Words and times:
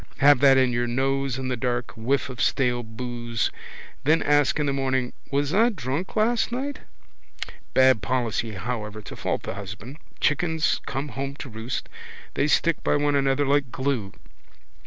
Have 0.17 0.39
that 0.39 0.57
in 0.57 0.73
your 0.73 0.87
nose 0.87 1.37
in 1.37 1.49
the 1.49 1.55
dark, 1.55 1.91
whiff 1.95 2.27
of 2.27 2.41
stale 2.41 2.81
boose. 2.81 3.51
Then 4.03 4.23
ask 4.23 4.59
in 4.59 4.65
the 4.65 4.73
morning: 4.73 5.13
was 5.31 5.53
I 5.53 5.69
drunk 5.69 6.15
last 6.15 6.51
night? 6.51 6.79
Bad 7.75 8.01
policy 8.01 8.53
however 8.53 9.03
to 9.03 9.15
fault 9.15 9.43
the 9.43 9.53
husband. 9.53 9.97
Chickens 10.19 10.81
come 10.87 11.09
home 11.09 11.35
to 11.35 11.49
roost. 11.49 11.87
They 12.33 12.47
stick 12.47 12.83
by 12.83 12.95
one 12.95 13.13
another 13.13 13.45
like 13.45 13.71
glue. 13.71 14.13